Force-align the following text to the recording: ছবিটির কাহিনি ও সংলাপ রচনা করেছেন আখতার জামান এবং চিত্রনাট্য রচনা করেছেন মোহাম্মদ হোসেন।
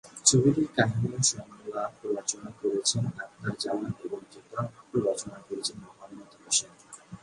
ছবিটির 0.25 0.69
কাহিনি 0.75 1.09
ও 1.15 1.19
সংলাপ 1.31 1.93
রচনা 2.07 2.49
করেছেন 2.59 3.03
আখতার 3.23 3.53
জামান 3.63 3.93
এবং 4.05 4.19
চিত্রনাট্য 4.31 4.93
রচনা 5.07 5.37
করেছেন 5.47 5.77
মোহাম্মদ 5.85 6.31
হোসেন। 6.41 6.71